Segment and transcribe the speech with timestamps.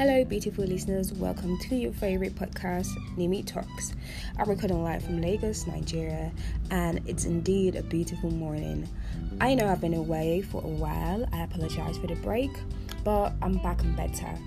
[0.00, 1.12] Hello, beautiful listeners.
[1.12, 3.92] Welcome to your favorite podcast, Nimi Talks.
[4.38, 6.32] I'm recording live from Lagos, Nigeria,
[6.70, 8.88] and it's indeed a beautiful morning.
[9.42, 11.28] I know I've been away for a while.
[11.34, 12.50] I apologize for the break,
[13.04, 14.38] but I'm back and better.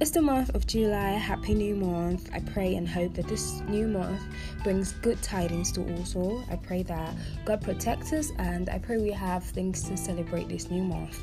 [0.00, 1.10] It's the month of July.
[1.10, 2.30] Happy new month.
[2.32, 4.22] I pray and hope that this new month
[4.64, 6.42] brings good tidings to all souls.
[6.50, 7.14] I pray that
[7.44, 11.22] God protects us and I pray we have things to celebrate this new month.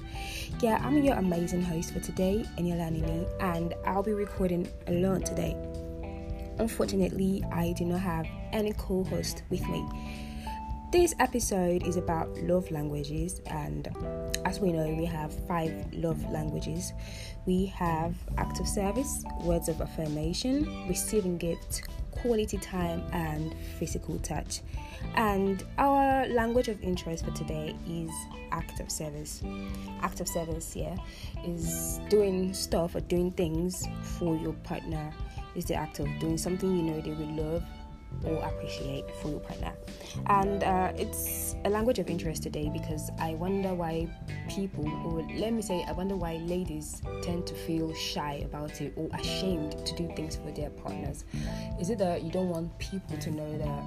[0.62, 5.58] Yeah, I'm your amazing host for today, Enyolanini, and I'll be recording alone today.
[6.60, 9.84] Unfortunately, I do not have any co host with me.
[10.90, 13.90] This episode is about love languages, and
[14.46, 16.94] as we know, we have five love languages.
[17.46, 21.82] We have acts of service, words of affirmation, receiving gifts,
[22.12, 24.62] quality time, and physical touch.
[25.16, 28.10] And our language of interest for today is
[28.54, 29.44] act of service.
[30.02, 30.96] Act of service, yeah,
[31.46, 35.12] is doing stuff or doing things for your partner.
[35.54, 37.64] Is the act of doing something you know they will love
[38.26, 39.74] or appreciate for your partner.
[40.28, 44.08] And uh, it's a language of interest today because I wonder why
[44.50, 48.94] people, or let me say, I wonder why ladies tend to feel shy about it
[48.96, 51.26] or ashamed to do things for their partners.
[51.80, 53.84] Is it that you don't want people to know that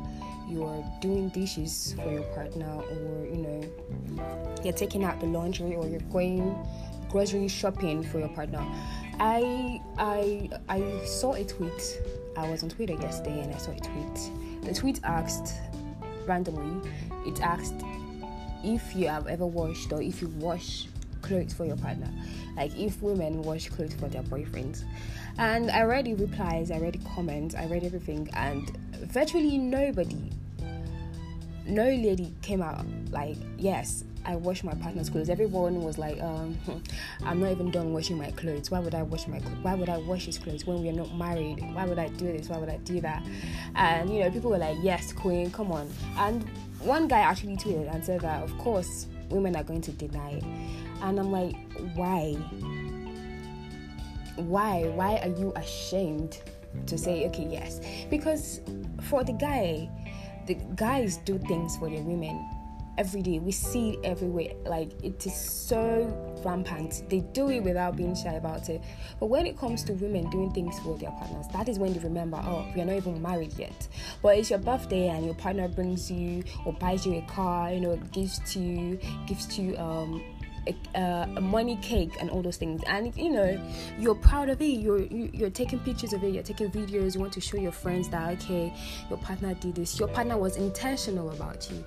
[0.49, 5.87] you're doing dishes for your partner or, you know, you're taking out the laundry or
[5.87, 6.57] you're going
[7.09, 8.65] grocery shopping for your partner?
[9.21, 12.01] I I I saw a tweet
[12.37, 14.65] I was on Twitter yesterday and I saw a tweet.
[14.65, 15.55] The tweet asked
[16.27, 16.89] randomly,
[17.27, 17.85] it asked
[18.63, 20.87] if you have ever washed or if you wash
[21.23, 22.09] clothes for your partner.
[22.57, 24.85] Like if women wash clothes for their boyfriends.
[25.39, 28.69] And I read the replies, I read the comments, I read everything, and
[29.13, 30.31] virtually nobody,
[31.67, 35.29] no lady came out like, yes, I wash my partner's clothes.
[35.29, 36.57] Everyone was like, um,
[37.25, 38.71] I'm not even done washing my clothes.
[38.71, 41.61] Why would I wash my Why would I wash his clothes when we're not married?
[41.75, 42.49] Why would I do this?
[42.49, 43.25] Why would I do that?
[43.75, 45.91] And you know, people were like, yes, queen, come on.
[46.17, 46.49] And
[46.79, 50.45] one guy actually tweeted and said that, of course, women are going to deny it.
[51.03, 51.57] And I'm like,
[51.95, 52.35] why?
[54.37, 54.85] Why?
[54.95, 56.41] Why are you ashamed
[56.87, 57.81] to say, okay, yes?
[58.09, 58.61] Because
[59.03, 59.91] for the guy,
[60.47, 62.49] the guys do things for the women
[63.01, 63.39] every day.
[63.39, 64.53] We see it everywhere.
[64.67, 65.83] Like it is so
[66.45, 67.03] rampant.
[67.09, 68.83] They do it without being shy about it.
[69.19, 71.99] But when it comes to women doing things for their partners, that is when they
[72.01, 73.89] remember, oh, we are not even married yet.
[74.21, 77.81] But it's your birthday and your partner brings you or buys you a car, you
[77.81, 80.23] know, gives to you, gives to you um
[80.95, 82.83] a, a, money cake and all those things.
[82.87, 83.61] And you know
[83.99, 84.65] you're proud of it.
[84.65, 86.35] You're you, are taking pictures of it.
[86.35, 87.15] You're taking videos.
[87.15, 88.73] You want to show your friends that okay
[89.09, 89.99] your partner did this.
[89.99, 91.85] Your partner was intentional about you.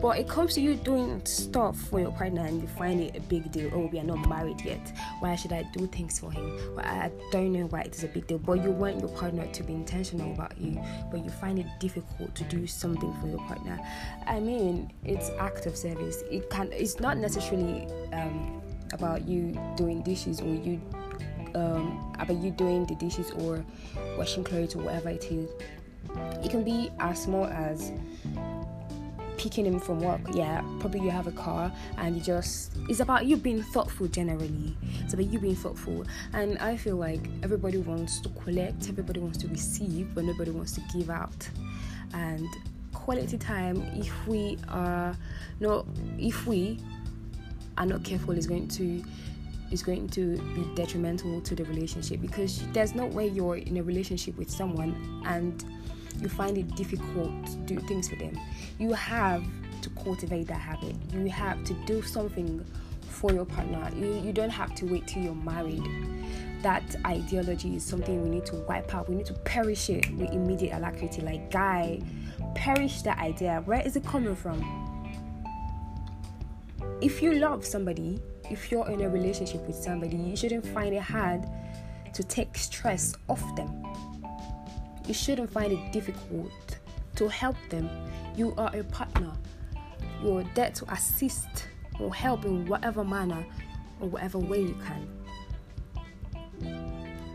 [0.00, 3.20] But it comes to you doing stuff for your partner and you find it a
[3.20, 3.70] big deal.
[3.74, 4.92] Oh we are not married yet.
[5.20, 6.50] Why should i do things for him?
[6.74, 8.38] Well, i don't know why it is a big deal.
[8.38, 10.80] But you want your partner to be intentional about you.
[11.10, 13.78] But you find it difficult to do something for your partner.
[14.26, 16.22] I mean it's act of service.
[16.30, 20.80] It can it's not necessarily um, about you doing dishes or you
[21.54, 23.64] um, about you doing the dishes or
[24.16, 25.50] washing clothes or whatever it is.
[26.44, 27.92] It can be as small as
[29.38, 30.20] picking him from work.
[30.32, 34.76] Yeah, probably you have a car and you just it's about you being thoughtful generally.
[35.04, 36.04] It's about you being thoughtful.
[36.32, 40.72] And I feel like everybody wants to collect, everybody wants to receive, but nobody wants
[40.72, 41.48] to give out.
[42.12, 42.46] And
[42.92, 45.16] quality time if we are
[45.60, 45.86] no
[46.18, 46.78] if we
[47.78, 49.02] are not careful is going to
[49.70, 53.82] is going to be detrimental to the relationship because there's no way you're in a
[53.82, 55.64] relationship with someone and
[56.20, 58.38] you find it difficult to do things for them.
[58.78, 59.44] You have
[59.82, 60.96] to cultivate that habit.
[61.12, 62.64] You have to do something
[63.02, 63.90] for your partner.
[63.94, 65.84] You, you don't have to wait till you're married.
[66.62, 69.08] That ideology is something we need to wipe out.
[69.08, 71.20] We need to perish it with immediate alacrity.
[71.20, 72.00] Like, guy,
[72.54, 73.62] perish that idea.
[73.64, 74.87] Where is it coming from?
[77.00, 78.20] If you love somebody,
[78.50, 81.46] if you're in a relationship with somebody, you shouldn't find it hard
[82.12, 83.84] to take stress off them.
[85.06, 86.78] You shouldn't find it difficult
[87.16, 87.88] to help them.
[88.36, 89.32] You are a partner.
[90.22, 91.68] You're there to assist
[92.00, 93.44] or help in whatever manner
[94.00, 95.08] or whatever way you can.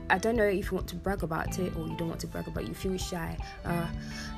[0.10, 2.28] I don't know if you want to brag about it or you don't want to
[2.28, 2.68] brag about it.
[2.68, 3.38] You feel shy.
[3.66, 3.88] Uh,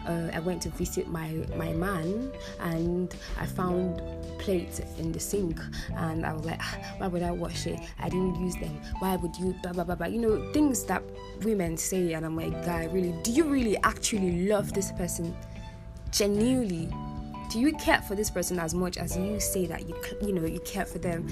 [0.08, 4.02] uh, I went to visit my my man and I found
[4.46, 5.60] plates in the sink
[5.98, 7.80] and I was like, ah, why would I wash it?
[8.00, 8.80] I didn't use them.
[9.00, 9.56] Why would you?
[9.64, 10.06] Blah blah blah blah.
[10.06, 11.02] You know things that
[11.42, 13.14] women say, and I'm like, guy, really?
[13.24, 15.36] Do you really actually love this person
[16.12, 16.88] genuinely?
[17.50, 20.46] Do you care for this person as much as you say that you you know
[20.46, 21.28] you care for them?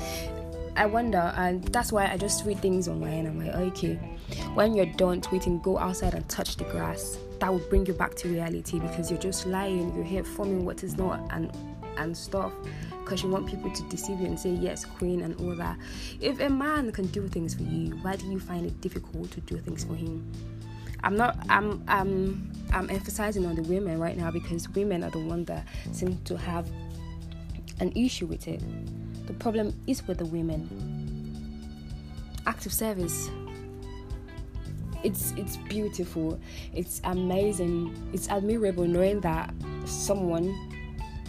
[0.75, 3.27] I wonder, and that's why I just read things online.
[3.27, 3.93] I'm like, okay,
[4.55, 7.19] when you're done tweeting, go outside and touch the grass.
[7.39, 9.93] That will bring you back to reality because you're just lying.
[9.93, 11.51] You're here forming what is not and
[11.97, 12.51] and stuff
[13.13, 15.77] because you want people to deceive you and say yes, queen and all that.
[16.19, 19.41] If a man can do things for you, why do you find it difficult to
[19.41, 20.25] do things for him?
[21.03, 21.37] I'm not.
[21.47, 21.83] I'm.
[21.87, 22.51] I'm.
[22.71, 26.35] I'm emphasizing on the women right now because women are the one that seem to
[26.35, 26.67] have
[27.79, 28.63] an issue with it.
[29.27, 30.67] The problem is with the women.
[32.47, 33.29] Act of service.
[35.03, 36.39] It's it's beautiful.
[36.73, 37.95] It's amazing.
[38.11, 39.53] It's admirable knowing that
[39.85, 40.72] someone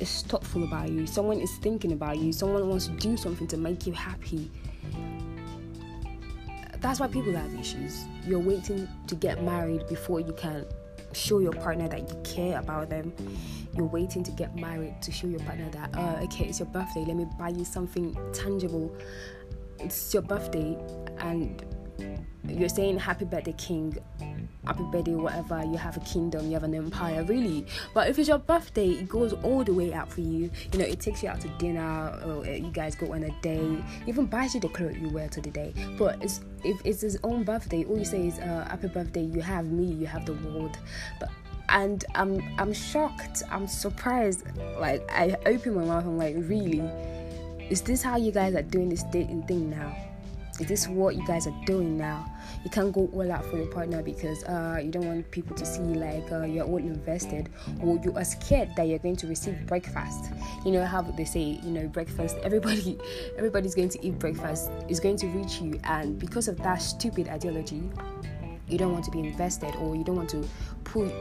[0.01, 1.07] is thoughtful about you.
[1.07, 2.33] Someone is thinking about you.
[2.33, 4.51] Someone wants to do something to make you happy
[6.85, 8.05] that's why people have issues.
[8.27, 10.67] You're waiting to get married before you can
[11.15, 13.11] show your partner that you care about them.
[13.75, 17.07] You're waiting to get married to show your partner that, oh, okay, it's your birthday,
[17.07, 18.95] let me buy you something tangible.
[19.79, 20.77] It's your birthday,
[21.21, 21.65] and
[22.47, 23.99] you're saying happy birthday, king
[24.67, 27.67] happy birthday, whatever, you have a kingdom, you have an empire, really.
[27.93, 30.51] But if it's your birthday, it goes all the way out for you.
[30.73, 33.31] You know, it takes you out to dinner, or uh, you guys go on a
[33.41, 35.75] date, even buys you the clothes you wear to the day.
[35.99, 39.41] But it's, if it's his own birthday, all you say is, uh, happy birthday, you
[39.41, 40.79] have me, you have the world.
[41.21, 41.31] But
[41.71, 44.45] and I'm I'm shocked, I'm surprised.
[44.79, 46.81] Like I open my mouth, I'm like, really?
[47.71, 49.97] Is this how you guys are doing this dating thing now?
[50.61, 52.31] Is this what you guys are doing now?
[52.63, 55.67] You can't go all out for your partner because uh, you don't want people to
[55.67, 57.49] see like uh, you're all invested
[57.81, 60.31] or you are scared that you're going to receive breakfast.
[60.65, 62.37] You know how they say, you know, breakfast.
[62.43, 62.99] Everybody,
[63.37, 64.71] everybody's going to eat breakfast.
[64.89, 67.83] Is going to reach you, and because of that stupid ideology,
[68.69, 70.49] you don't want to be invested or you don't want to
[70.85, 71.13] put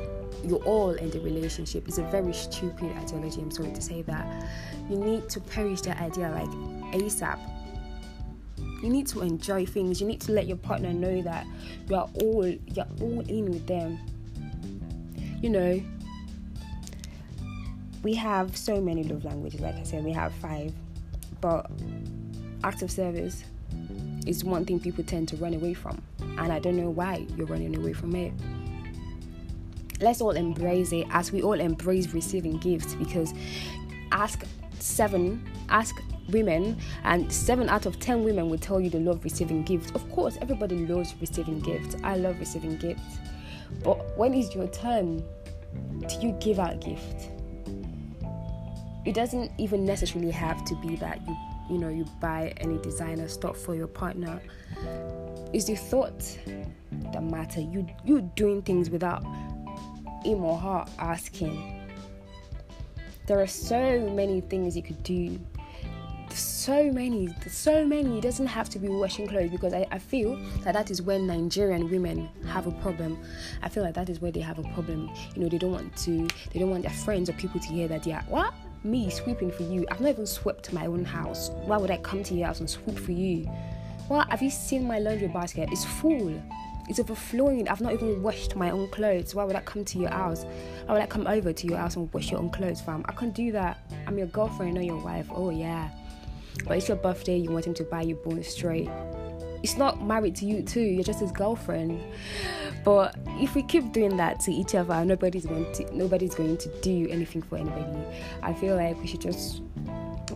[0.44, 1.88] your all in the relationship.
[1.88, 3.42] It's a very stupid ideology.
[3.42, 4.48] I'm sorry to say that.
[4.90, 7.40] You need to perish that idea like ASAP
[8.84, 10.00] you need to enjoy things.
[10.00, 11.48] You need to let your partner know that
[11.88, 13.98] you are all you're all in with them.
[15.42, 15.84] You know
[18.04, 20.74] we have so many love languages like i said we have five
[21.40, 21.72] but
[22.64, 23.46] act of service
[24.28, 26.02] is one thing people tend to run away from
[26.38, 28.34] and i don't know why you're running away from it.
[30.02, 33.34] Let's all embrace it as we all embrace receiving gifts because
[34.12, 34.44] ask
[34.80, 35.96] seven ask
[36.30, 39.92] women, and seven out of ten women will tell you they love receiving gifts.
[39.92, 41.96] Of course, everybody loves receiving gifts.
[42.04, 43.20] I love receiving gifts.
[43.84, 45.24] But when is your turn?
[46.08, 47.30] Do you give out gift?
[49.06, 51.38] It doesn't even necessarily have to be that you
[51.70, 54.42] you know you buy any designer stuff for your partner.
[55.54, 56.38] It's the thought
[57.12, 57.62] that matter.
[57.62, 59.24] You you doing things without
[60.24, 61.80] him or her asking.
[63.26, 65.40] There are so many things you could do
[66.64, 68.20] so many, so many.
[68.20, 71.28] It doesn't have to be washing clothes because I, I feel that that is when
[71.28, 73.22] Nigerian women have a problem.
[73.62, 75.12] I feel like that is where they have a problem.
[75.36, 77.90] You know, they don't want to, they don't want their friends or people to hear
[77.90, 78.54] that they are what
[78.86, 79.86] me sweeping for you.
[79.92, 81.50] I've not even swept my own house.
[81.66, 83.50] Why would I come to your house and sweep for you?
[84.08, 85.68] Well, have you seen my laundry basket?
[85.70, 86.42] It's full.
[86.88, 87.68] It's overflowing.
[87.68, 89.36] I've not even washed my own clothes.
[89.36, 90.46] Why would I come to your house?
[90.86, 93.04] Why would I come over to your house and wash your own clothes, fam?
[93.10, 93.80] I can't do that.
[94.08, 95.28] I'm your girlfriend, not your wife.
[95.30, 95.90] Oh yeah.
[96.66, 98.90] But it's your birthday, you want him to buy you bone straight.
[99.62, 102.02] He's not married to you too, you're just his girlfriend.
[102.84, 106.70] But if we keep doing that to each other, nobody's going to nobody's going to
[106.82, 108.06] do anything for anybody.
[108.42, 109.62] I feel like we should just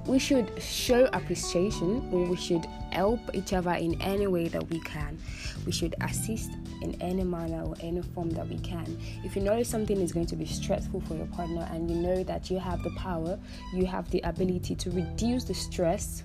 [0.05, 4.79] we should show appreciation or we should help each other in any way that we
[4.81, 5.17] can.
[5.65, 8.99] We should assist in any manner or any form that we can.
[9.23, 12.23] If you know something is going to be stressful for your partner and you know
[12.23, 13.37] that you have the power,
[13.73, 16.23] you have the ability to reduce the stress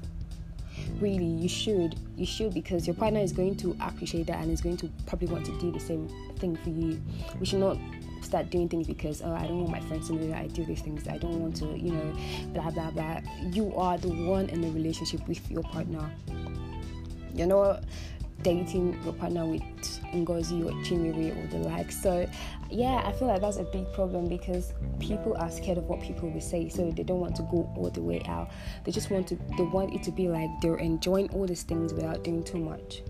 [1.01, 4.61] really you should you should because your partner is going to appreciate that and is
[4.61, 7.01] going to probably want to do the same thing for you
[7.39, 7.77] we should not
[8.23, 10.65] start doing things because oh I don't want my friends to know that I do
[10.65, 11.07] these things.
[11.09, 12.17] I don't want to, you know,
[12.55, 13.21] blah blah blah.
[13.51, 16.11] You are the one in the relationship with your partner.
[17.35, 17.85] You're not
[18.43, 19.63] dating your partner with
[20.13, 21.91] Ngozi or Chinyere or the like.
[21.91, 22.29] So
[22.71, 26.31] yeah, I feel like that's a big problem because people are scared of what people
[26.31, 28.51] will say, so they don't want to go all the way out.
[28.85, 31.93] They just want to they want it to be like they're enjoying all these things
[31.93, 33.03] without doing too much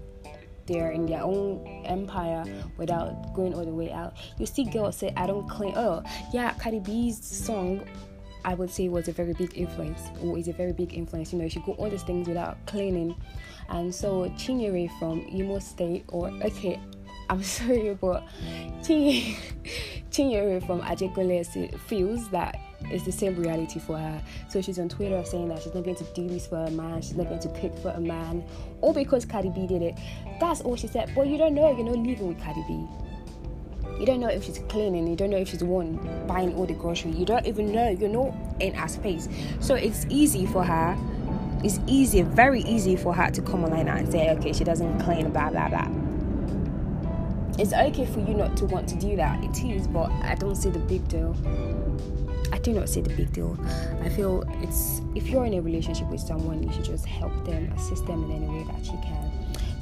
[0.67, 2.45] they're in their own empire
[2.77, 4.17] without going all the way out.
[4.39, 5.75] You see girls say, I don't clean.
[5.77, 7.85] Oh, yeah, Cardi B's song,
[8.45, 11.33] I would say, was a very big influence, or is a very big influence.
[11.33, 13.17] You know, she got all these things without cleaning.
[13.69, 16.81] And so Chinyere from Imo State, or okay,
[17.29, 18.25] I'm sorry, but
[18.83, 22.59] Chinyere from Ajegunle feels that
[22.91, 24.23] it's the same reality for her.
[24.49, 27.01] So she's on Twitter saying that she's not going to do this for a man,
[27.01, 28.45] she's not going to cook for a man,
[28.81, 29.99] all because Cardi B did it.
[30.41, 31.13] That's all she said.
[31.15, 32.87] But you don't know, you're not living with Cardi B.
[33.99, 36.75] You don't know if she's cleaning, you don't know if she's one buying all the
[36.75, 39.29] grocery, you don't even know, you're not in her space.
[39.61, 40.97] So it's easy for her,
[41.63, 45.31] it's easy, very easy for her to come online and say, okay, she doesn't clean,
[45.31, 45.89] blah, blah, blah.
[47.59, 50.55] It's okay for you not to want to do that, it is, but I don't
[50.55, 51.37] see the big deal.
[52.51, 53.59] I do not see the big deal.
[54.03, 57.71] I feel it's if you're in a relationship with someone, you should just help them,
[57.73, 59.33] assist them in any way that you can.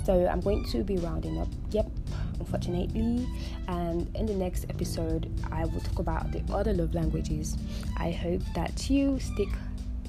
[0.04, 1.48] So I'm going to be rounding up.
[1.70, 1.90] Yep,
[2.38, 3.28] unfortunately.
[3.68, 7.56] And in the next episode, I will talk about the other love languages.
[7.96, 9.48] I hope that you stick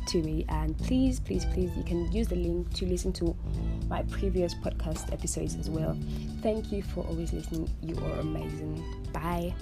[0.08, 3.36] to me and please, please, please, you can use the link to listen to
[3.92, 5.98] my previous podcast episodes as well.
[6.42, 7.70] Thank you for always listening.
[7.84, 8.82] You are amazing.
[9.12, 9.54] Bye.